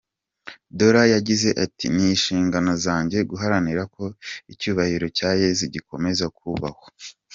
[0.77, 4.03] Dola yagize ati ”Ni inshingano zanjye guharanira ko
[4.53, 6.87] icyubahiro cya Yezu gikomeza kubahwa.